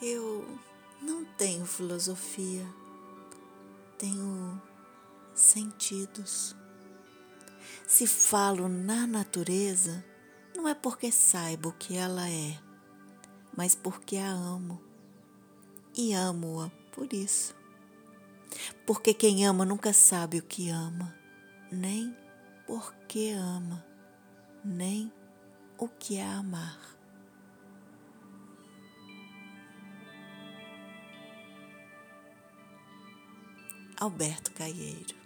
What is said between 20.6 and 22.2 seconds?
ama, nem